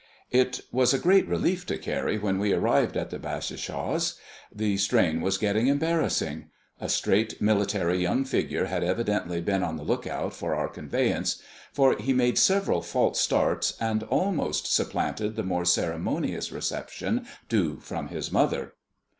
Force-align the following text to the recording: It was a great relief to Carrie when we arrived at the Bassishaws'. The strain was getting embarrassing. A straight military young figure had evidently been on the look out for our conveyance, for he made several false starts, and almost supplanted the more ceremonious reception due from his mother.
It 0.31 0.61
was 0.71 0.95
a 0.95 0.97
great 0.97 1.27
relief 1.27 1.63
to 1.67 1.77
Carrie 1.77 2.17
when 2.17 2.39
we 2.39 2.53
arrived 2.53 2.97
at 2.97 3.11
the 3.11 3.19
Bassishaws'. 3.19 4.15
The 4.51 4.77
strain 4.77 5.21
was 5.21 5.37
getting 5.37 5.67
embarrassing. 5.67 6.45
A 6.79 6.89
straight 6.89 7.39
military 7.39 7.99
young 7.99 8.25
figure 8.25 8.65
had 8.65 8.83
evidently 8.83 9.41
been 9.41 9.61
on 9.61 9.75
the 9.77 9.83
look 9.83 10.07
out 10.07 10.33
for 10.33 10.55
our 10.55 10.69
conveyance, 10.69 11.39
for 11.71 11.95
he 11.99 12.13
made 12.13 12.39
several 12.39 12.81
false 12.81 13.21
starts, 13.21 13.77
and 13.79 14.01
almost 14.01 14.73
supplanted 14.73 15.35
the 15.35 15.43
more 15.43 15.65
ceremonious 15.65 16.51
reception 16.51 17.27
due 17.47 17.79
from 17.79 18.07
his 18.07 18.31
mother. 18.31 18.73